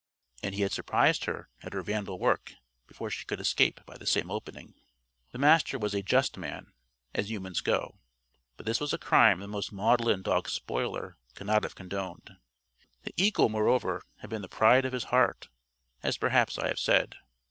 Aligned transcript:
And 0.41 0.55
he 0.55 0.63
had 0.63 0.71
surprised 0.71 1.25
her 1.25 1.47
at 1.61 1.73
her 1.73 1.83
vandal 1.83 2.17
work 2.17 2.55
before 2.87 3.11
she 3.11 3.23
could 3.23 3.39
escape 3.39 3.81
by 3.85 3.99
the 3.99 4.07
same 4.07 4.31
opening. 4.31 4.73
The 5.31 5.37
Master 5.37 5.77
was 5.77 5.93
a 5.93 6.01
just 6.01 6.37
man 6.39 6.73
as 7.13 7.29
humans 7.29 7.61
go; 7.61 7.99
but 8.57 8.65
this 8.65 8.79
was 8.79 8.93
a 8.93 8.97
crime 8.97 9.41
the 9.41 9.47
most 9.47 9.71
maudlin 9.71 10.23
dog 10.23 10.49
spoiler 10.49 11.17
could 11.35 11.45
not 11.45 11.61
have 11.61 11.75
condoned. 11.75 12.35
The 13.03 13.13
eagle, 13.15 13.47
moreover, 13.47 14.01
had 14.21 14.31
been 14.31 14.41
the 14.41 14.49
pride 14.49 14.85
of 14.85 14.93
his 14.93 15.03
heart 15.13 15.49
as 16.01 16.17
perhaps 16.17 16.57
I 16.57 16.67
have 16.69 16.79
said. 16.79 17.17